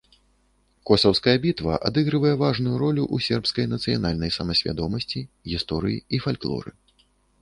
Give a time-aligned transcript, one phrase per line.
[0.89, 5.19] Косаўская бітва адыгрывае важную ролю ў сербскай нацыянальнай самасвядомасці,
[5.53, 6.69] гісторыі і фальклоры.